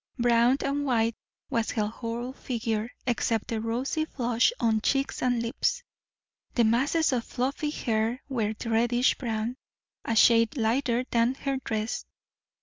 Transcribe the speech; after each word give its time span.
Brown 0.17 0.57
and 0.65 0.83
white 0.83 1.15
was 1.51 1.69
her 1.69 1.85
whole 1.85 2.33
figure, 2.33 2.89
except 3.05 3.49
the 3.49 3.61
rosy 3.61 4.05
flush 4.05 4.51
on 4.59 4.81
cheeks 4.81 5.21
and 5.21 5.43
lips; 5.43 5.83
the 6.55 6.63
masses 6.63 7.11
of 7.13 7.23
fluffy 7.23 7.69
hair 7.69 8.23
were 8.27 8.55
reddish 8.65 9.13
brown, 9.19 9.57
a 10.03 10.15
shade 10.15 10.57
lighter 10.57 11.05
than 11.11 11.35
her 11.35 11.57
dress. 11.57 12.03